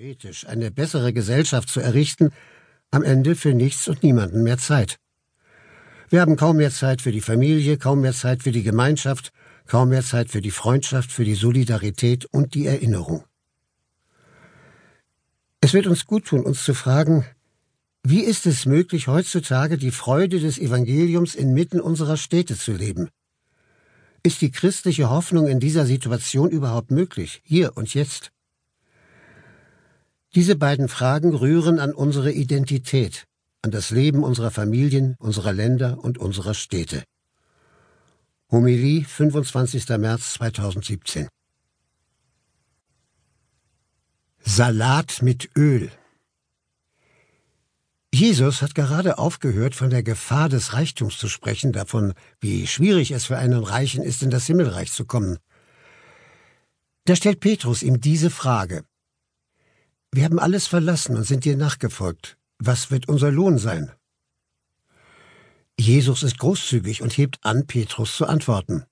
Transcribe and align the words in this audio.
theoretisch 0.00 0.46
eine 0.46 0.70
bessere 0.70 1.12
Gesellschaft 1.12 1.68
zu 1.68 1.78
errichten, 1.78 2.30
am 2.90 3.02
Ende 3.02 3.36
für 3.36 3.52
nichts 3.52 3.86
und 3.86 4.02
niemanden 4.02 4.42
mehr 4.42 4.56
Zeit. 4.56 4.96
Wir 6.08 6.22
haben 6.22 6.36
kaum 6.36 6.56
mehr 6.56 6.70
Zeit 6.70 7.02
für 7.02 7.12
die 7.12 7.20
Familie, 7.20 7.76
kaum 7.76 8.00
mehr 8.00 8.14
Zeit 8.14 8.42
für 8.42 8.50
die 8.50 8.62
Gemeinschaft, 8.62 9.30
kaum 9.66 9.90
mehr 9.90 10.02
Zeit 10.02 10.30
für 10.30 10.40
die 10.40 10.52
Freundschaft, 10.52 11.12
für 11.12 11.24
die 11.24 11.34
Solidarität 11.34 12.24
und 12.24 12.54
die 12.54 12.66
Erinnerung. 12.66 13.24
Es 15.60 15.74
wird 15.74 15.86
uns 15.86 16.06
gut 16.06 16.24
tun, 16.24 16.44
uns 16.46 16.64
zu 16.64 16.72
fragen, 16.72 17.26
wie 18.02 18.22
ist 18.22 18.46
es 18.46 18.64
möglich, 18.64 19.06
heutzutage 19.06 19.76
die 19.76 19.90
Freude 19.90 20.40
des 20.40 20.56
Evangeliums 20.56 21.34
inmitten 21.34 21.78
unserer 21.78 22.16
Städte 22.16 22.56
zu 22.56 22.72
leben? 22.72 23.10
Ist 24.22 24.40
die 24.40 24.50
christliche 24.50 25.10
Hoffnung 25.10 25.46
in 25.46 25.60
dieser 25.60 25.84
Situation 25.84 26.48
überhaupt 26.48 26.90
möglich, 26.90 27.42
hier 27.44 27.76
und 27.76 27.92
jetzt? 27.92 28.32
Diese 30.36 30.54
beiden 30.54 30.86
Fragen 30.88 31.34
rühren 31.34 31.80
an 31.80 31.92
unsere 31.92 32.30
Identität, 32.30 33.26
an 33.62 33.72
das 33.72 33.90
Leben 33.90 34.22
unserer 34.22 34.52
Familien, 34.52 35.16
unserer 35.18 35.52
Länder 35.52 35.98
und 36.04 36.18
unserer 36.18 36.54
Städte. 36.54 37.02
Homilie, 38.48 39.04
25. 39.04 39.88
März 39.98 40.34
2017 40.34 41.28
Salat 44.38 45.20
mit 45.20 45.50
Öl 45.56 45.90
Jesus 48.14 48.62
hat 48.62 48.74
gerade 48.74 49.18
aufgehört, 49.18 49.74
von 49.74 49.90
der 49.90 50.02
Gefahr 50.02 50.48
des 50.48 50.74
Reichtums 50.74 51.18
zu 51.18 51.28
sprechen, 51.28 51.72
davon, 51.72 52.14
wie 52.40 52.66
schwierig 52.66 53.10
es 53.10 53.24
für 53.24 53.38
einen 53.38 53.62
Reichen 53.62 54.02
ist, 54.02 54.22
in 54.22 54.30
das 54.30 54.46
Himmelreich 54.46 54.92
zu 54.92 55.04
kommen. 55.04 55.38
Da 57.04 57.16
stellt 57.16 57.40
Petrus 57.40 57.82
ihm 57.82 58.00
diese 58.00 58.30
Frage. 58.30 58.84
Wir 60.12 60.24
haben 60.24 60.40
alles 60.40 60.66
verlassen 60.66 61.16
und 61.16 61.24
sind 61.24 61.44
dir 61.44 61.56
nachgefolgt. 61.56 62.36
Was 62.58 62.90
wird 62.90 63.08
unser 63.08 63.30
Lohn 63.30 63.58
sein? 63.58 63.92
Jesus 65.78 66.24
ist 66.24 66.38
großzügig 66.38 67.00
und 67.00 67.16
hebt 67.16 67.38
an, 67.42 67.66
Petrus 67.66 68.16
zu 68.16 68.26
antworten. 68.26 68.84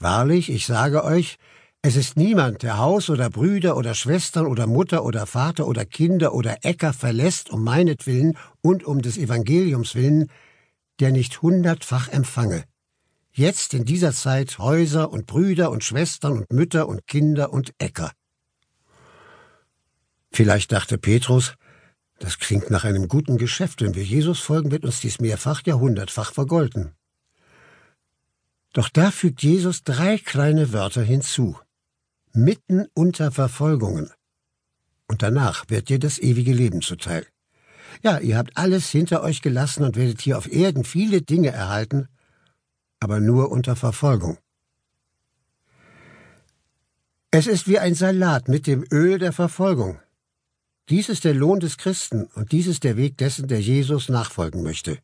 Wahrlich, 0.00 0.50
ich 0.50 0.66
sage 0.66 1.04
euch, 1.04 1.38
es 1.80 1.94
ist 1.94 2.16
niemand, 2.16 2.64
der 2.64 2.78
Haus 2.78 3.08
oder 3.08 3.30
Brüder 3.30 3.76
oder 3.76 3.94
Schwestern 3.94 4.46
oder 4.46 4.66
Mutter 4.66 5.04
oder 5.04 5.26
Vater 5.26 5.68
oder 5.68 5.84
Kinder 5.84 6.34
oder 6.34 6.58
Äcker 6.62 6.92
verlässt 6.92 7.50
um 7.50 7.62
meinetwillen 7.62 8.36
und 8.60 8.84
um 8.84 9.02
des 9.02 9.18
Evangeliums 9.18 9.94
willen, 9.94 10.28
der 10.98 11.12
nicht 11.12 11.40
hundertfach 11.40 12.08
empfange. 12.08 12.64
Jetzt 13.32 13.74
in 13.74 13.84
dieser 13.84 14.12
Zeit 14.12 14.58
Häuser 14.58 15.12
und 15.12 15.26
Brüder 15.26 15.70
und 15.70 15.84
Schwestern 15.84 16.32
und 16.32 16.52
Mütter 16.52 16.88
und 16.88 17.06
Kinder 17.06 17.52
und 17.52 17.72
Äcker. 17.78 18.10
Vielleicht 20.32 20.72
dachte 20.72 20.98
Petrus, 20.98 21.54
das 22.18 22.38
klingt 22.38 22.70
nach 22.70 22.84
einem 22.84 23.08
guten 23.08 23.38
Geschäft, 23.38 23.82
wenn 23.82 23.94
wir 23.94 24.04
Jesus 24.04 24.40
folgen, 24.40 24.70
wird 24.70 24.84
uns 24.84 25.00
dies 25.00 25.20
mehrfach, 25.20 25.62
ja 25.66 25.74
hundertfach 25.74 26.32
vergolten. 26.32 26.94
Doch 28.72 28.88
da 28.88 29.10
fügt 29.10 29.42
Jesus 29.42 29.82
drei 29.82 30.18
kleine 30.18 30.72
Wörter 30.72 31.02
hinzu 31.02 31.58
mitten 32.36 32.86
unter 32.94 33.32
Verfolgungen. 33.32 34.10
Und 35.08 35.22
danach 35.22 35.64
wird 35.68 35.88
dir 35.88 35.98
das 35.98 36.18
ewige 36.18 36.52
Leben 36.52 36.82
zuteil. 36.82 37.26
Ja, 38.02 38.18
ihr 38.18 38.36
habt 38.36 38.56
alles 38.56 38.90
hinter 38.90 39.22
euch 39.22 39.40
gelassen 39.40 39.84
und 39.84 39.96
werdet 39.96 40.20
hier 40.20 40.36
auf 40.36 40.52
Erden 40.52 40.84
viele 40.84 41.22
Dinge 41.22 41.48
erhalten, 41.48 42.08
aber 43.00 43.20
nur 43.20 43.50
unter 43.50 43.76
Verfolgung. 43.76 44.38
Es 47.30 47.46
ist 47.46 47.68
wie 47.68 47.78
ein 47.78 47.94
Salat 47.94 48.48
mit 48.48 48.66
dem 48.66 48.84
Öl 48.90 49.18
der 49.18 49.32
Verfolgung. 49.32 50.00
Dies 50.88 51.08
ist 51.08 51.24
der 51.24 51.34
Lohn 51.34 51.58
des 51.58 51.78
Christen 51.78 52.26
und 52.34 52.52
dies 52.52 52.68
ist 52.68 52.84
der 52.84 52.96
Weg 52.96 53.18
dessen, 53.18 53.48
der 53.48 53.60
Jesus 53.60 54.08
nachfolgen 54.08 54.62
möchte. 54.62 54.98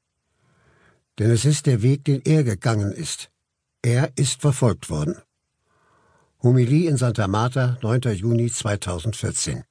Denn 1.19 1.30
es 1.30 1.44
ist 1.44 1.66
der 1.66 1.83
Weg, 1.83 2.05
den 2.05 2.22
er 2.22 2.44
gegangen 2.44 2.92
ist. 2.92 3.30
Er 3.83 4.12
ist 4.17 4.40
verfolgt 4.40 4.90
worden. 4.90 5.17
Homilie 6.40 6.89
in 6.89 6.96
Santa 6.96 7.27
Marta, 7.27 7.79
9. 7.83 8.14
Juni 8.14 8.51
2014. 8.51 9.64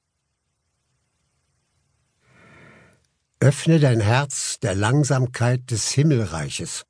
Öffne 3.40 3.80
dein 3.80 4.00
Herz 4.00 4.60
der 4.60 4.74
Langsamkeit 4.74 5.70
des 5.70 5.90
Himmelreiches. 5.90 6.84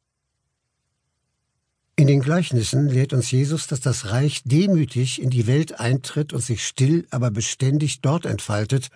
In 2.03 2.09
den 2.09 2.21
Gleichnissen 2.21 2.89
lehrt 2.89 3.13
uns 3.13 3.31
Jesus, 3.31 3.69
dass 3.69 3.79
das 3.79 4.11
Reich 4.11 4.43
demütig 4.45 5.23
in 5.23 5.31
die 5.31 5.47
Welt 5.47 5.79
eintritt 5.79 6.33
und 6.33 6.41
sich 6.41 6.67
still, 6.67 7.07
aber 7.13 7.31
beständig 7.31 8.01
dort 8.01 8.27
entfaltet, 8.27 8.89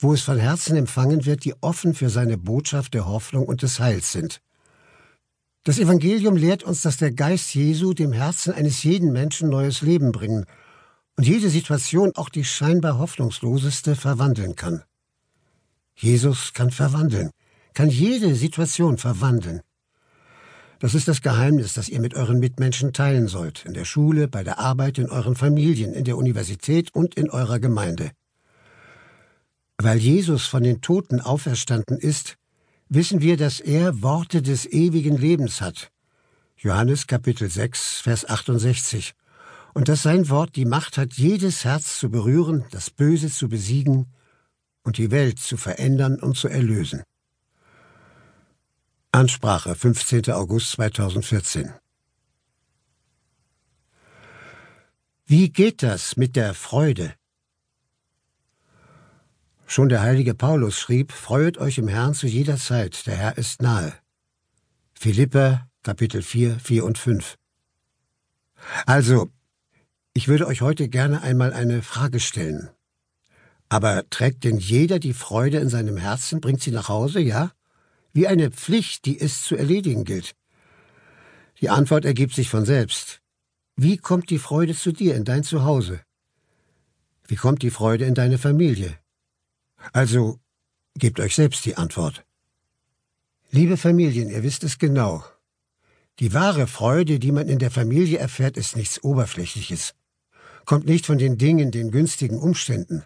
wo 0.00 0.12
es 0.12 0.22
von 0.22 0.38
Herzen 0.38 0.74
empfangen 0.74 1.24
wird, 1.24 1.44
die 1.44 1.54
offen 1.60 1.94
für 1.94 2.10
seine 2.10 2.36
Botschaft 2.36 2.94
der 2.94 3.06
Hoffnung 3.06 3.46
und 3.46 3.62
des 3.62 3.78
Heils 3.78 4.10
sind. 4.10 4.40
Das 5.62 5.78
Evangelium 5.78 6.34
lehrt 6.34 6.64
uns, 6.64 6.82
dass 6.82 6.96
der 6.96 7.12
Geist 7.12 7.54
Jesu 7.54 7.92
dem 7.92 8.10
Herzen 8.10 8.52
eines 8.52 8.82
jeden 8.82 9.12
Menschen 9.12 9.50
neues 9.50 9.80
Leben 9.80 10.10
bringen 10.10 10.44
und 11.16 11.28
jede 11.28 11.50
Situation, 11.50 12.10
auch 12.16 12.28
die 12.28 12.42
scheinbar 12.42 12.98
hoffnungsloseste, 12.98 13.94
verwandeln 13.94 14.56
kann. 14.56 14.82
Jesus 15.94 16.54
kann 16.54 16.72
verwandeln, 16.72 17.30
kann 17.72 17.88
jede 17.88 18.34
Situation 18.34 18.98
verwandeln. 18.98 19.60
Das 20.80 20.94
ist 20.94 21.08
das 21.08 21.22
Geheimnis, 21.22 21.72
das 21.72 21.88
ihr 21.88 22.00
mit 22.00 22.14
euren 22.14 22.38
Mitmenschen 22.38 22.92
teilen 22.92 23.26
sollt, 23.26 23.64
in 23.64 23.74
der 23.74 23.84
Schule, 23.84 24.28
bei 24.28 24.44
der 24.44 24.60
Arbeit, 24.60 24.98
in 24.98 25.10
euren 25.10 25.34
Familien, 25.34 25.92
in 25.92 26.04
der 26.04 26.16
Universität 26.16 26.94
und 26.94 27.16
in 27.16 27.30
eurer 27.30 27.58
Gemeinde. 27.58 28.12
Weil 29.76 29.98
Jesus 29.98 30.46
von 30.46 30.62
den 30.62 30.80
Toten 30.80 31.20
auferstanden 31.20 31.98
ist, 31.98 32.36
wissen 32.88 33.20
wir, 33.20 33.36
dass 33.36 33.58
er 33.58 34.02
Worte 34.02 34.40
des 34.40 34.66
ewigen 34.66 35.16
Lebens 35.16 35.60
hat. 35.60 35.90
Johannes 36.56 37.08
Kapitel 37.08 37.50
6, 37.50 38.00
Vers 38.00 38.28
68. 38.28 39.14
Und 39.74 39.88
dass 39.88 40.02
sein 40.02 40.28
Wort 40.28 40.54
die 40.54 40.64
Macht 40.64 40.96
hat, 40.96 41.14
jedes 41.14 41.64
Herz 41.64 41.98
zu 41.98 42.08
berühren, 42.08 42.64
das 42.70 42.90
Böse 42.90 43.30
zu 43.30 43.48
besiegen 43.48 44.06
und 44.82 44.96
die 44.96 45.10
Welt 45.10 45.40
zu 45.40 45.56
verändern 45.56 46.20
und 46.20 46.36
zu 46.36 46.48
erlösen. 46.48 47.02
Ansprache, 49.10 49.74
15. 49.74 50.30
August 50.32 50.72
2014. 50.72 51.72
Wie 55.24 55.50
geht 55.50 55.82
das 55.82 56.18
mit 56.18 56.36
der 56.36 56.52
Freude? 56.52 57.14
Schon 59.66 59.88
der 59.88 60.02
heilige 60.02 60.34
Paulus 60.34 60.78
schrieb, 60.78 61.12
Freuet 61.12 61.56
euch 61.56 61.78
im 61.78 61.88
Herrn 61.88 62.12
zu 62.12 62.26
jeder 62.26 62.58
Zeit, 62.58 63.06
der 63.06 63.16
Herr 63.16 63.38
ist 63.38 63.62
nahe. 63.62 63.94
Philippa, 64.92 65.66
Kapitel 65.82 66.20
4, 66.20 66.58
4 66.60 66.84
und 66.84 66.98
5. 66.98 67.38
Also, 68.84 69.30
ich 70.12 70.28
würde 70.28 70.46
euch 70.46 70.60
heute 70.60 70.88
gerne 70.90 71.22
einmal 71.22 71.54
eine 71.54 71.82
Frage 71.82 72.20
stellen. 72.20 72.68
Aber 73.70 74.08
trägt 74.10 74.44
denn 74.44 74.58
jeder 74.58 74.98
die 74.98 75.14
Freude 75.14 75.58
in 75.58 75.70
seinem 75.70 75.96
Herzen, 75.96 76.42
bringt 76.42 76.60
sie 76.60 76.72
nach 76.72 76.88
Hause, 76.88 77.20
ja? 77.20 77.52
Wie 78.18 78.26
eine 78.26 78.50
Pflicht, 78.50 79.04
die 79.04 79.20
es 79.20 79.44
zu 79.44 79.54
erledigen 79.54 80.02
gilt. 80.02 80.34
Die 81.60 81.70
Antwort 81.70 82.04
ergibt 82.04 82.34
sich 82.34 82.48
von 82.50 82.64
selbst. 82.64 83.20
Wie 83.76 83.96
kommt 83.96 84.28
die 84.30 84.40
Freude 84.40 84.74
zu 84.74 84.90
dir 84.90 85.14
in 85.14 85.24
dein 85.24 85.44
Zuhause? 85.44 86.00
Wie 87.28 87.36
kommt 87.36 87.62
die 87.62 87.70
Freude 87.70 88.06
in 88.06 88.16
deine 88.16 88.38
Familie? 88.38 88.98
Also 89.92 90.40
gebt 90.96 91.20
euch 91.20 91.36
selbst 91.36 91.64
die 91.64 91.76
Antwort. 91.76 92.24
Liebe 93.52 93.76
Familien, 93.76 94.30
ihr 94.30 94.42
wisst 94.42 94.64
es 94.64 94.80
genau. 94.80 95.22
Die 96.18 96.34
wahre 96.34 96.66
Freude, 96.66 97.20
die 97.20 97.30
man 97.30 97.48
in 97.48 97.60
der 97.60 97.70
Familie 97.70 98.18
erfährt, 98.18 98.56
ist 98.56 98.74
nichts 98.74 99.04
Oberflächliches, 99.04 99.94
kommt 100.64 100.86
nicht 100.86 101.06
von 101.06 101.18
den 101.18 101.38
Dingen, 101.38 101.70
den 101.70 101.92
günstigen 101.92 102.40
Umständen. 102.40 103.04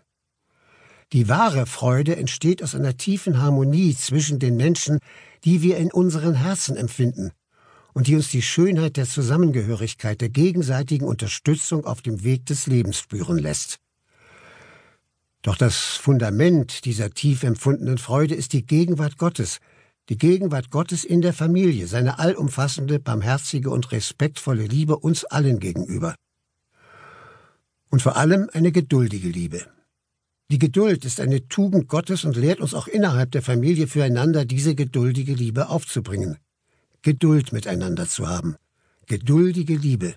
Die 1.13 1.29
wahre 1.29 1.67
Freude 1.67 2.17
entsteht 2.17 2.63
aus 2.63 2.75
einer 2.75 2.97
tiefen 2.97 3.39
Harmonie 3.39 3.95
zwischen 3.95 4.39
den 4.39 4.57
Menschen, 4.57 4.99
die 5.45 5.61
wir 5.61 5.77
in 5.77 5.93
unseren 5.93 6.33
Herzen 6.33 6.75
empfinden 6.75 7.33
und 7.93 8.07
die 8.07 8.15
uns 8.17 8.31
die 8.31 8.41
Schönheit 8.41 8.97
der 8.97 9.07
Zusammengehörigkeit, 9.07 10.23
der 10.23 10.31
gegenseitigen 10.31 11.07
Unterstützung 11.07 11.85
auf 11.85 12.01
dem 12.01 12.25
Weg 12.25 12.47
des 12.47 12.67
Lebens 12.67 12.97
spüren 12.97 13.37
lässt. 13.37 13.79
Doch 15.43 15.59
das 15.59 15.77
Fundament 15.77 16.87
dieser 16.87 17.11
tief 17.11 17.43
empfundenen 17.43 17.99
Freude 17.99 18.35
ist 18.35 18.55
die 18.55 18.65
Gegenwart 18.65 19.19
Gottes, 19.19 19.59
die 20.09 20.17
Gegenwart 20.17 20.71
Gottes 20.71 21.05
in 21.05 21.21
der 21.21 21.35
Familie, 21.35 21.89
seine 21.89 22.21
allumfassende, 22.21 22.99
barmherzige 22.99 23.69
und 23.69 23.93
respektvolle 23.93 24.65
Liebe 24.65 24.97
uns 24.97 25.25
allen 25.25 25.61
gegenüber. 25.61 26.15
Und 27.91 28.01
vor 28.01 28.17
allem 28.17 28.49
eine 28.55 28.73
geduldige 28.73 29.29
Liebe. 29.29 29.67
Die 30.51 30.59
Geduld 30.59 31.05
ist 31.05 31.21
eine 31.21 31.49
Tugend 31.49 31.89
Gottes 31.89 32.25
und 32.25 32.37
lehrt 32.37 32.61
uns 32.61 32.75
auch 32.75 32.87
innerhalb 32.87 33.31
der 33.31 33.43
Familie 33.43 33.87
füreinander 33.87 34.45
diese 34.45 34.75
geduldige 34.75 35.35
Liebe 35.35 35.69
aufzubringen. 35.69 36.39
Geduld 37.03 37.53
miteinander 37.53 38.09
zu 38.09 38.29
haben. 38.29 38.57
Geduldige 39.07 39.77
Liebe. 39.77 40.17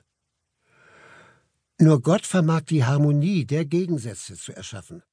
Nur 1.80 2.02
Gott 2.02 2.26
vermag 2.26 2.62
die 2.62 2.86
Harmonie 2.86 3.46
der 3.46 3.66
Gegensätze 3.66 4.36
zu 4.36 4.56
erschaffen. 4.56 5.04